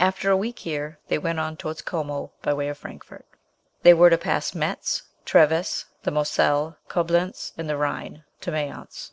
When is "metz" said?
4.52-5.04